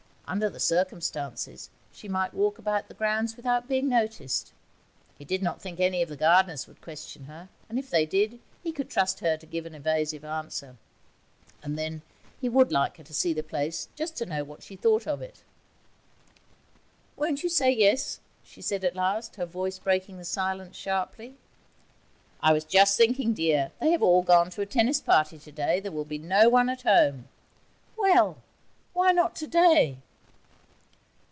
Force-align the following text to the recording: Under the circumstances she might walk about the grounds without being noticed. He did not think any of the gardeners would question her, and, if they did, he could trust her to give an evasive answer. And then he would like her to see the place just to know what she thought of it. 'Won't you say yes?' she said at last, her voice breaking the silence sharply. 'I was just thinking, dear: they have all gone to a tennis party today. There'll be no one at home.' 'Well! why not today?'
Under 0.27 0.49
the 0.49 0.61
circumstances 0.61 1.69
she 1.91 2.07
might 2.07 2.33
walk 2.33 2.57
about 2.57 2.87
the 2.87 2.93
grounds 2.93 3.35
without 3.35 3.67
being 3.67 3.89
noticed. 3.89 4.53
He 5.17 5.25
did 5.25 5.43
not 5.43 5.61
think 5.61 5.77
any 5.77 6.01
of 6.01 6.07
the 6.07 6.15
gardeners 6.15 6.67
would 6.67 6.79
question 6.79 7.25
her, 7.25 7.49
and, 7.67 7.77
if 7.77 7.89
they 7.89 8.05
did, 8.05 8.39
he 8.63 8.71
could 8.71 8.89
trust 8.89 9.19
her 9.19 9.35
to 9.35 9.45
give 9.45 9.65
an 9.65 9.75
evasive 9.75 10.23
answer. 10.23 10.77
And 11.61 11.77
then 11.77 12.01
he 12.39 12.47
would 12.47 12.71
like 12.71 12.95
her 12.95 13.03
to 13.03 13.13
see 13.13 13.33
the 13.33 13.43
place 13.43 13.89
just 13.93 14.15
to 14.19 14.25
know 14.25 14.45
what 14.45 14.63
she 14.63 14.77
thought 14.77 15.05
of 15.05 15.21
it. 15.21 15.43
'Won't 17.17 17.43
you 17.43 17.49
say 17.49 17.69
yes?' 17.69 18.21
she 18.41 18.61
said 18.61 18.85
at 18.85 18.95
last, 18.95 19.35
her 19.35 19.45
voice 19.45 19.79
breaking 19.79 20.17
the 20.17 20.23
silence 20.23 20.77
sharply. 20.77 21.35
'I 22.41 22.53
was 22.53 22.63
just 22.63 22.95
thinking, 22.95 23.33
dear: 23.33 23.73
they 23.81 23.91
have 23.91 24.01
all 24.01 24.23
gone 24.23 24.49
to 24.51 24.61
a 24.61 24.65
tennis 24.65 25.01
party 25.01 25.37
today. 25.37 25.81
There'll 25.81 26.05
be 26.05 26.17
no 26.19 26.47
one 26.47 26.69
at 26.69 26.83
home.' 26.83 27.27
'Well! 27.97 28.37
why 28.93 29.11
not 29.11 29.35
today?' 29.35 29.97